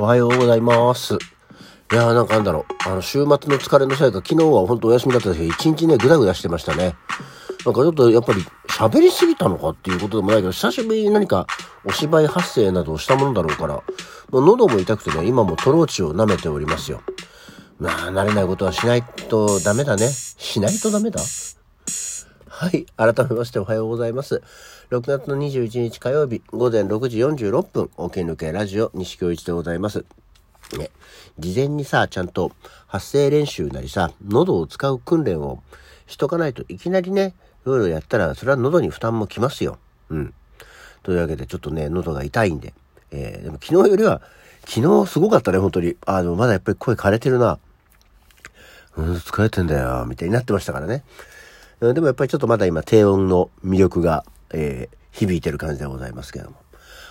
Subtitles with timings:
[0.00, 1.14] おはようございます。
[1.14, 1.16] い
[1.92, 2.88] やーなんかなんだろう。
[2.88, 6.94] あの、週末の疲れのせいか、昨日は本当お休みだったんですけど、一日ね、ぐだぐだしてましたね。
[7.64, 11.48] なんかちょっとやっぱり喋りすぎたのかっていうことでもないけど、久しぶりに何か
[11.84, 13.82] お芝居発声などをしたものだろうから、も
[14.38, 17.00] う喉も痛くてね、今もトローチを舐めておりますよ。
[17.80, 20.06] まあ、慣れないことはしないとダメだね。
[20.08, 21.20] しないとダメだ？
[22.60, 22.86] はい。
[22.96, 24.42] 改めましておはようございます。
[24.90, 30.04] 6月の21日火曜日午前6時46分、おけ抜けラジオ西京一でございます。
[30.76, 30.90] ね。
[31.38, 32.50] 事前にさ、ちゃんと
[32.88, 35.62] 発声練習なりさ、喉を使う訓練を
[36.08, 37.32] しとかないといきなりね、
[37.64, 39.78] いろいろやったら、それは喉に負担もきますよ。
[40.10, 40.34] うん。
[41.04, 42.74] というわけで、ちょっとね、喉が痛いんで。
[43.12, 44.20] えー、でも昨日よりは、
[44.66, 45.94] 昨日すごかったね、本当に。
[46.06, 47.60] あの、まだやっぱり声枯れてるな。
[48.96, 51.04] うん、疲れてんだよ、みたいになってましたからね。
[51.80, 56.56] でもやっぱりちょっとまだ今低音の魅力が、えー響いてる感じでございますけども。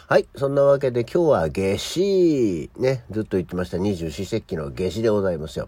[0.08, 0.28] はい。
[0.38, 5.68] そんなわけで今日は夏至、ね、ずっと言ってました二十四節気の夏至でございますよ。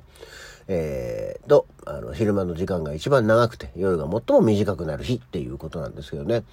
[0.70, 6.44] えー、と、あの、昼間の時間が一番長くて、夜が最も短くなる日っていうことなんですけどね。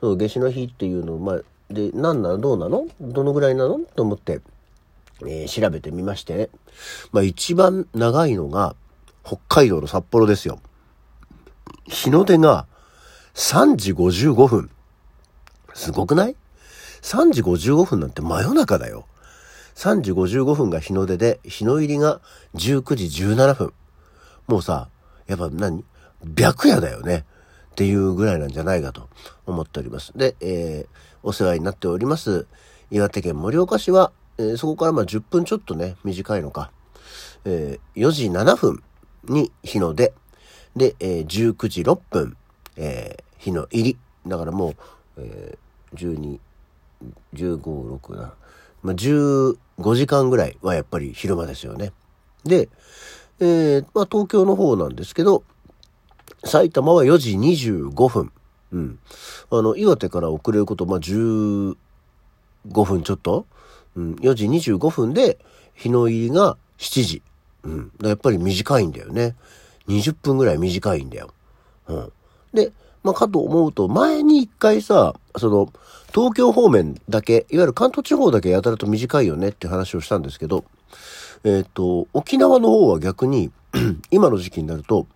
[0.00, 2.38] そう、夏至の日っていうのを、まあ、で、何なの？
[2.38, 2.86] どうなの？
[3.02, 3.80] どのぐらいなの？
[3.80, 4.40] と思って、
[5.22, 6.48] えー調べてみましてね。
[7.12, 8.76] まあ一番長いのが、
[9.24, 10.58] 北海道の札幌ですよ。
[11.88, 12.66] 日の出が
[13.34, 14.70] 3時55分。
[15.74, 16.36] すごくない
[17.02, 19.06] ?3 時55分なんて真夜中だよ。
[19.74, 22.20] 3時55分が日の出で、日の入りが
[22.54, 23.72] 19時17分。
[24.48, 24.88] もうさ、
[25.26, 25.84] やっぱ何？
[26.36, 27.24] 白夜だよね。
[27.70, 29.08] っていうぐらいなんじゃないかと
[29.46, 30.12] 思っております。
[30.16, 32.46] で、えーお世話になっております、
[32.92, 36.70] 岩手県盛岡市は、えーそこからまあ10分ちょっとね、短いのか。
[37.44, 38.82] えー4時7分
[39.24, 40.12] に日の出。
[40.76, 42.36] で、えー19時6分、
[42.76, 43.96] えー日の入り。
[44.26, 44.74] だからもう、
[45.18, 46.38] えー12、
[47.34, 48.32] 15、6、7、
[48.82, 49.56] まあ、15
[49.94, 51.92] 時間ぐらいはやっぱり昼間ですよね。
[52.44, 52.68] で、
[53.40, 55.44] えーまあ、東京の方なんですけど、
[56.44, 58.32] 埼玉は4時25分。
[58.72, 58.98] うん。
[59.50, 61.74] あの、岩手から遅れること、まあ、15
[62.84, 63.46] 分ちょっと。
[63.96, 64.14] うん。
[64.16, 65.38] 4時25分で、
[65.74, 67.22] 日の入りが7時。
[67.62, 67.92] うん。
[68.02, 69.36] やっぱり短いんだよね。
[69.88, 71.30] 20分ぐらい短いんだよ。
[71.88, 72.12] うん。
[72.52, 72.72] で、
[73.02, 75.72] まあ、かと思うと、前に一回さ、その、
[76.14, 80.64] 東京方面だけ、いわゆる関東地方だけやたらと短いよねって話をしたんですけど、
[81.44, 83.50] えっ、と、沖縄の方は逆に、
[84.10, 85.06] 今の時期になると、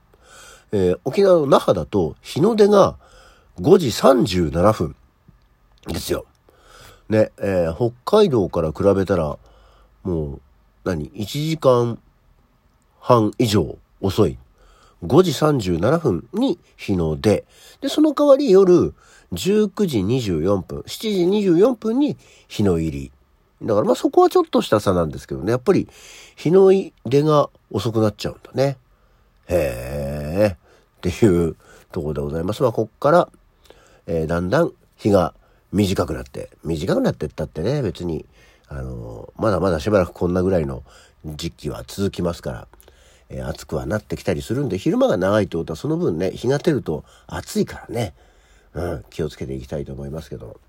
[0.73, 2.97] えー沖縄の那覇だと日の出が
[3.61, 4.97] 5時37分
[5.87, 6.25] ですよ。
[7.09, 9.39] ね、えー北海道から比べたら、
[10.03, 10.41] もう、
[10.85, 11.99] 何 ?1 時間
[13.01, 14.39] 半以上遅い。
[15.05, 17.45] 5時37分に日の出。
[17.81, 18.95] で、その代わり夜
[19.33, 22.17] 19時24分、7時24分に
[22.49, 23.13] 日の入り。
[23.63, 25.51] だからまあそこはちょっとした差なんですけどね。
[25.53, 25.89] やっぱり
[26.37, 28.77] 日の入りが遅くなっちゃうんだね。
[29.49, 30.57] へえ、
[30.99, 31.57] っていう
[31.91, 32.63] ところでございます。
[32.63, 33.29] まあ、こっから、
[34.07, 35.35] えーだんだん日が
[35.73, 38.27] 短くなって、短くなってったってね、別に、
[38.69, 40.83] あのーまだまだしばらくこんなぐらいの
[41.25, 42.69] 時期は続きますから、
[43.33, 48.15] えー暑くはなってきたりするんで、昼間が長いってことはその分ね、日が照ると暑いからね、
[48.75, 50.61] うん、気をつけていきたいと思いますけど。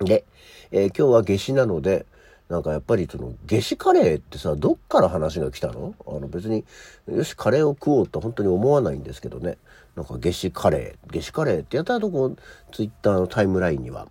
[0.00, 0.24] で、
[0.72, 2.06] えー今日は夏至なので、
[2.48, 5.94] なんかやっぱりその夏至カレーってさ、どっから話が来たの？
[6.06, 6.64] あの別に、
[7.08, 9.56] よし、カレーを食おうと本当に思わないんですけどね。
[9.96, 12.36] なんか夏至カレー、夏至カレーってやったらとこう、
[12.72, 14.08] ツイッターのタイムラインには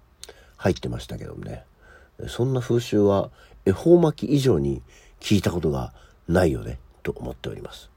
[0.57, 1.63] 入ってましたけどね。
[2.27, 3.29] そんな風習は
[3.65, 4.81] 恵方巻き以上に
[5.19, 5.93] 聞いたことが
[6.27, 7.89] ないよね、と思っております。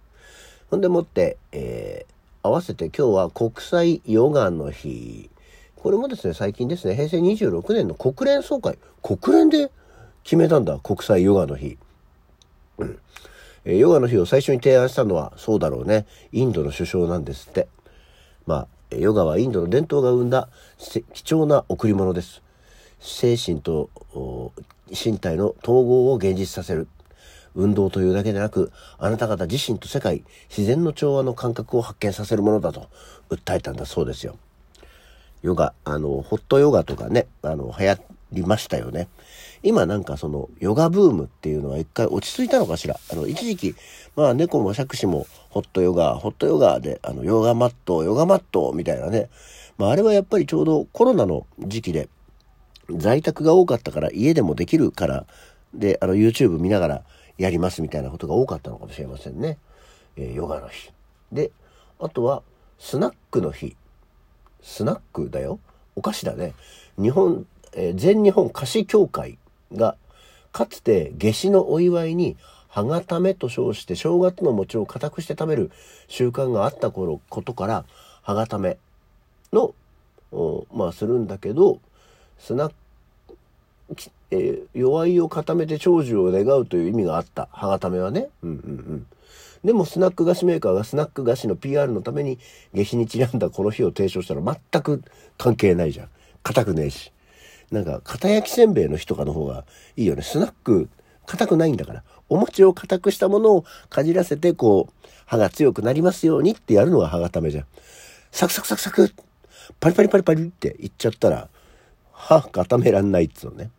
[0.70, 5.30] ほんでもって、えー合わせて今日は国際ヨガの日。
[5.74, 8.78] これもですね、最近ですね、平成26年の国連総会。
[9.02, 9.72] 国連で
[10.22, 11.76] 決めたんだ、国際ヨガの日。
[12.78, 12.98] うん
[13.64, 17.66] えーヨガの日を最初に提案したのは、そうだろうね、インドの首相なんですって。
[18.46, 20.48] まあ、ヨガはインドの伝統が生んだ
[21.12, 22.42] 貴重な贈り物です。
[23.00, 23.90] 精神と
[24.88, 26.86] 身体の統合を現実させる。
[27.56, 32.88] 運動というだけでなく、あなた方自身と世界、自然の調和の感覚を発見させるものだと
[33.30, 34.36] 訴えたんだそうですよ。
[35.42, 39.08] ヨガ、あの、ホットヨガとかね、あの、流行りましたよね。
[39.62, 43.00] 今なんかその、ヨガブームっていうのは一回落ち着いたのかしら？
[43.10, 43.74] あの、一時期、
[44.14, 49.28] まあ猫も杓子もホットヨガ、ホットヨガで、あの、ヨガマット、ヨガマットみたいなね。
[49.78, 52.08] まああれはやっぱりちょうどコロナの時期で、
[52.90, 55.26] 在宅が多かったから家でもできるから、
[55.74, 57.02] で、あの YouTube 見ながら
[57.38, 59.58] やりますみたいなことが多かったのかもしれませんね。
[60.16, 60.90] えーヨガの日。
[61.32, 61.50] で、
[61.98, 62.42] あとは
[62.78, 63.76] スナックの日。
[64.62, 65.58] スナックだよ。
[65.94, 66.54] お菓子だね。
[66.98, 69.38] 日本、えー全日本菓子協会
[69.72, 69.96] が
[70.52, 72.36] かつて夏至のお祝いに、
[72.68, 75.70] はがためと称して正月の餅を固くして食べる
[76.08, 77.84] 習慣があった頃ことから、
[78.22, 78.78] はがため
[79.52, 79.74] の、
[80.74, 81.80] まあするんだけど、
[82.38, 82.74] スナック、
[84.30, 87.48] えー、弱いを固めて長寿を願うという意味があった。
[87.52, 88.28] はがためはね。
[88.42, 88.58] うんうんう
[88.94, 89.06] ん。
[89.64, 92.38] でもスナック菓子メーカーがスナック菓子の PR のために
[92.72, 95.02] 下至にちなんだこの日を提唱したら全く
[95.38, 96.08] 関係ないじゃん。
[96.42, 97.12] 硬くねえし。
[97.70, 99.64] なんか、片焼きせんべいの日とかの方が
[99.96, 100.22] いいよね。
[100.22, 100.88] スナック、
[101.26, 102.04] 硬くないんだから。
[102.28, 107.66] お餅を硬くしたものをかじらせて、こう、歯が強くなりますようにってやるのが歯固めじゃん。
[108.30, 109.12] サクサクサクサク
[109.80, 111.48] パリパリパリパリって言っちゃったら、
[112.16, 113.70] 歯固めらんないっつうのね。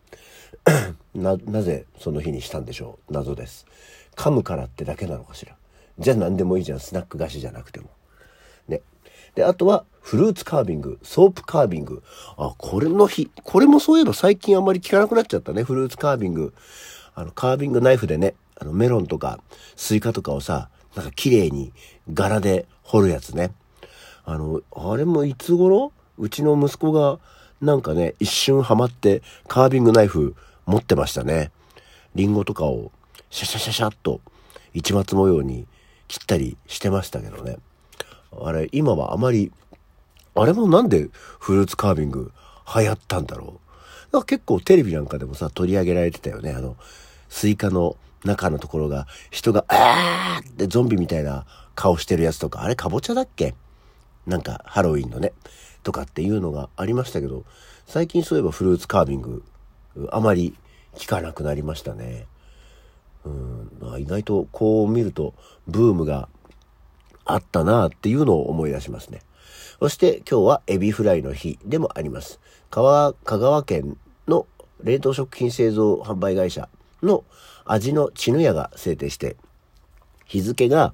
[1.14, 3.66] な、なぜその日にしたんでしょう謎です。
[4.14, 5.56] 噛むからってだけなのかしら。
[5.98, 6.80] じゃあ何でもいいじゃん。
[6.80, 7.90] スナック菓子じゃなくても。
[8.68, 8.82] ね。
[9.34, 12.02] で、あとは、フルーツカービング、ソープカービング。
[12.36, 15.64] あ、これの日、これもそういえば最近あんまり聞かなくなっちゃったね。
[15.64, 16.54] フルーツカービング。
[17.14, 19.40] あの、カービングナイフでね、あの、メロンとか、
[19.74, 21.72] スイカとかをさ、なんか綺麗に
[22.12, 23.52] 柄で彫るやつね。
[24.24, 25.92] あの、あれもいつ頃？
[26.16, 27.18] うちの息子が、
[27.60, 31.50] なんかね、一瞬ハマって、カービングナイフ持ってましたね。
[32.14, 32.92] リンゴとかを、
[33.30, 34.20] シャシャシャシャっと、
[34.74, 35.66] 市松模様に
[36.06, 37.58] 切ったりしてましたけどね。
[38.40, 39.52] あれ、今はあまり、
[40.34, 41.08] あれもなんで
[41.40, 42.32] フルーツカービング
[42.76, 43.60] 流行ったんだろ
[44.12, 44.12] う。
[44.12, 46.52] か結構テレビなんかでもさ、取り上げられてたよね。
[46.52, 46.76] あの、
[47.28, 51.44] スイカの中のところが、人が、あーってゾンビみたいな
[51.74, 53.54] 顔してるやつとか、あれかぼちゃだっけ？
[54.26, 55.32] なんかハロウィンのね、
[55.88, 57.46] とかっていうのがありましたけど、
[57.86, 59.42] 最近そういえばフルーツカービング、
[60.10, 60.54] あまり
[60.94, 62.26] 聞かなくなりましたね。
[63.24, 65.32] うん、意外とこう見ると
[65.66, 66.28] ブームが
[67.24, 69.22] あったなあっていうのを思い出しますね。
[69.78, 72.38] そして今日はエビフライの日でもあります。
[72.68, 73.96] 香川県
[74.26, 74.46] の
[74.82, 76.68] 冷凍食品製造販売会社
[77.02, 77.24] の
[77.64, 79.38] 味の血の屋が制定して、
[80.26, 80.92] 日付が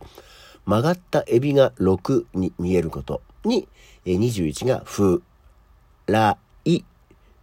[0.67, 3.67] 曲がったエビが6に見えることに、
[4.13, 5.23] 21がフ
[6.07, 6.83] ライ、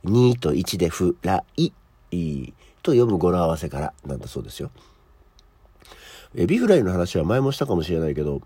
[0.06, 1.72] 2と1でフライ
[2.84, 4.72] と読む語呂合わせからなんだそうですよ。
[6.36, 8.42] エビフライの話は前もしたかもしれないけど、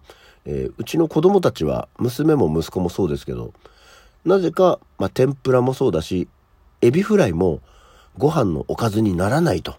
[0.45, 3.53] えー、うちの子供たちは、娘も息子もそうですけど、
[4.25, 6.27] なぜか、まあ、天ぷらもそうだし、
[6.81, 7.61] エビフライも
[8.17, 9.75] ご飯のおかずにならないと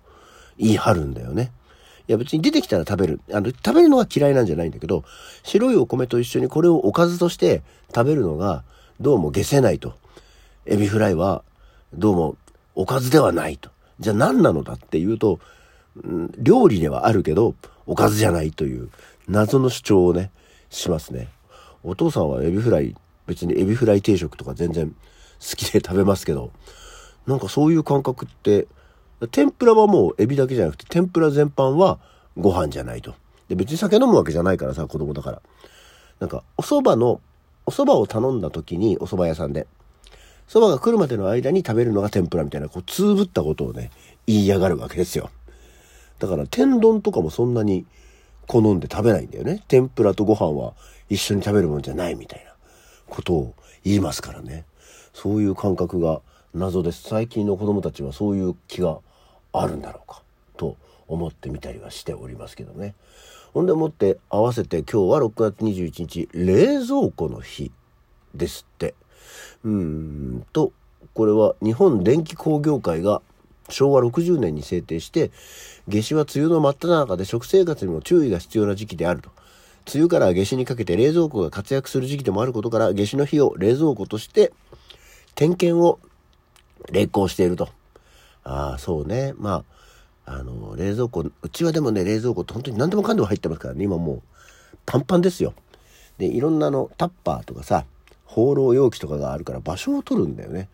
[0.58, 1.52] 言い張るんだよね。
[2.08, 3.20] いや別に出てきたら食べる。
[3.32, 5.04] あの、食べるのは嫌いなんじゃないんだけど、
[5.42, 7.62] 白いお米と一緒にこれをおかずとして
[7.94, 8.62] 食べるのが
[9.00, 9.94] どうも解せないと。
[10.66, 11.42] エビフライは
[11.92, 12.36] どうも
[12.74, 13.70] おかずではないと。
[13.98, 15.40] じゃあ何なのだっていうと、
[16.04, 17.54] うん、料理ではあるけど、
[17.86, 18.90] おかずじゃないという
[19.28, 20.30] 謎の主張をね、
[20.70, 21.28] しますね。
[21.82, 22.94] お父さんはエビフライ、
[23.26, 24.94] 別にエビフライ定食とか全然好
[25.56, 26.50] きで食べますけど、
[27.26, 28.66] なんかそういう感覚って、
[29.30, 31.98] 天ぷらはもうエビだけじゃなくて、天ぷら全般は
[32.36, 33.14] ご飯じゃないと。
[33.48, 35.42] で、別に酒飲むわけじゃないからさ、子供だから。
[36.20, 37.20] なんか、お蕎麦の、
[37.64, 39.66] お蕎麦を頼んだ時に、お蕎麦屋さんで、
[40.48, 43.90] 蕎麦が来るまでの間に食べるのが天ぷらみたいな、こう、つぶったことをね、
[44.26, 45.30] 言いやがるわけですよ。
[46.18, 47.86] だから、天丼とかもそんなに
[48.46, 49.62] 好んで食べないんだよね。
[49.68, 50.74] 天ぷらとご飯は
[51.08, 52.52] 一緒に食べるもんじゃないみたいな
[53.08, 53.54] ことを
[53.84, 54.64] 言いますからね。
[55.12, 56.20] そういう感覚が
[56.54, 57.02] 謎です。
[57.02, 58.98] 最近の子供たちはそういう気が
[59.62, 60.22] あるんだろうか、
[60.56, 60.76] と
[61.08, 62.94] 思ってみたりはしておりますけどね。
[63.54, 67.70] ほんでもって合わせて今日は6月21日、冷蔵庫の日
[68.34, 68.94] ですって。
[69.64, 70.72] うんと、
[71.14, 73.22] これは日本電気工業会が
[73.68, 75.30] 昭和60年に制定して、
[75.88, 79.30] 夏至は梅雨の真っ只中で食生活にも注意が必要な時期であると。
[79.92, 84.52] 梅雨から夏至にかけて冷蔵庫が活躍する時期でもあることから、夏至の日を冷蔵庫として
[85.34, 85.98] 点検を
[86.92, 87.68] 励行していると。
[88.46, 89.34] ああ、そうね。
[89.36, 89.64] ま
[90.24, 94.22] あ、あの、冷蔵庫、うちはでもね、冷蔵庫って本当に何でもかんでも入ってますからね、今もう
[94.86, 95.52] パンパンですよ。
[96.18, 97.84] で、いろんなのタッパーとかさ、
[98.24, 100.68] 放浪容器とかがあるから場所を取るんだよね。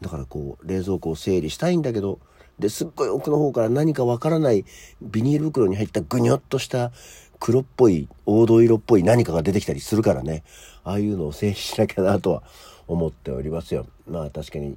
[0.00, 2.20] だからこう、冷蔵庫を整理したいんだけど、
[2.60, 4.64] で、すっごい奥の方から何かわからない
[5.02, 6.92] ビニール袋に入ったぐにょっとした
[7.40, 10.44] 黒っぽい、黄土色っぽい何かが出てきたりするからね、
[10.84, 12.42] ああいうのを整理しなきゃなとは
[12.86, 13.86] 思っておりますよ。
[14.06, 14.76] まあ確かに、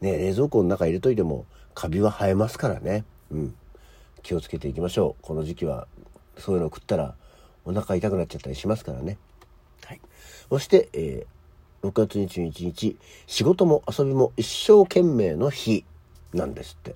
[0.00, 3.04] ね、冷蔵庫の中入れといてもカビは生えますからね。
[3.30, 3.54] うん。
[4.22, 5.22] 気をつけていきましょう。
[5.22, 5.86] この時期は、
[6.38, 7.14] そういうのを食ったら
[7.64, 9.18] お腹痛くなっちゃったりしますからね。
[9.84, 10.00] はい。
[10.48, 11.42] そして、えー
[11.82, 15.84] 6月21日、仕事も遊びも一生懸命の日
[16.32, 16.94] なんですって。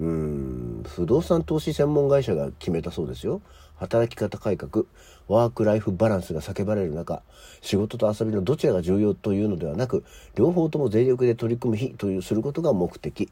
[0.00, 3.40] うん、不動産投資専門会社が決めたそうですよ。
[3.76, 4.86] 働き方改革、
[5.28, 7.22] ワークライフバランスが叫ばれる中、
[7.60, 13.30] 仕事と遊びのどちらが重要というのではなく、両方とも全力で取り組む日というすることが目的。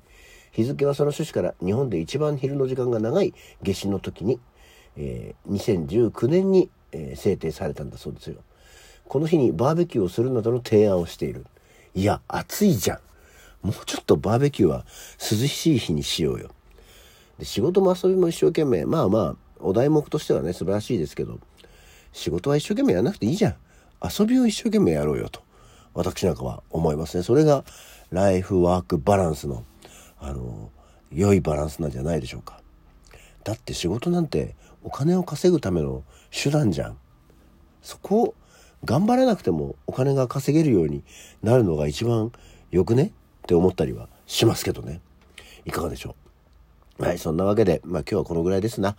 [0.57, 4.41] 日付はその趣旨から日本で一番昼の時間が長い夏至の時に、
[4.97, 8.37] えー、2019年に、えー、制定されたんだそうですよ。
[9.07, 11.45] この日にバーベキューをするなどの提案をしている。
[11.95, 13.67] いや、暑いじゃん。
[13.67, 14.87] もうちょっとバーベキューは
[15.21, 16.51] 涼しい日にしようよ。
[17.39, 21.39] で仕事も遊びも一生懸命、まあまあ、お題目としてはね、素晴らしいですけど、
[22.13, 23.57] 仕事は一生懸命やらなくていいじゃん。
[24.03, 25.43] 遊びを一生懸命やろうよと。
[25.93, 27.23] 私なんかは思いますね。
[27.23, 27.65] それが
[28.11, 29.65] ライフワークバランスの、
[30.19, 30.71] あの、
[31.13, 32.61] 良いバランスなんじゃないでしょうか。
[33.45, 36.99] だって仕事なんてお金を稼ぐための手段じゃん。
[37.83, 38.35] そこを
[38.85, 41.05] 頑張らなくてもお金が稼げるように
[41.43, 42.33] なるのが一番
[42.71, 43.11] よくねっ
[43.47, 45.01] て思ったりはしますけどね。
[45.65, 46.17] いかがでしょ
[46.99, 47.03] う。
[47.05, 48.97] はい、そんなわけで、まあ今日はこのぐらいですな。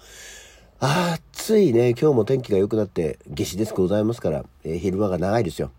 [0.79, 1.89] あ暑いね。
[1.89, 5.71] 今日も天気が良くなって夏至ですございますから、えー、昼間が長いですよ。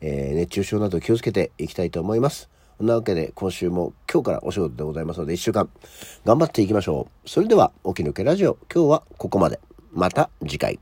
[0.00, 2.48] えー、熱中症など気をつけていきたいと思います。
[2.82, 5.70] そんなわけで今週も今日からお仕事でございますので1週間
[6.24, 7.28] 頑張っていきましょう。
[7.30, 9.60] それでは、起き抜けラジオ、今日はここまで。
[9.92, 10.80] また次回。